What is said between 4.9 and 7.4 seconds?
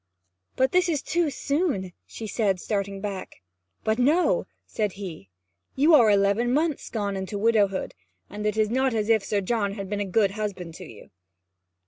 he. 'You are eleven months gone in